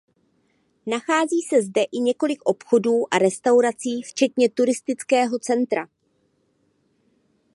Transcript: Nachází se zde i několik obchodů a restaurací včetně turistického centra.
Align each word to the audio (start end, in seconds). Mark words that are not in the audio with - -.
Nachází 0.85 1.41
se 1.41 1.61
zde 1.61 1.83
i 1.83 1.99
několik 1.99 2.45
obchodů 2.47 3.05
a 3.13 3.17
restaurací 3.17 4.01
včetně 4.01 4.49
turistického 4.49 5.39
centra. 5.39 5.87